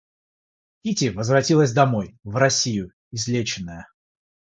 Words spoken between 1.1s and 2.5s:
возвратилась домой, в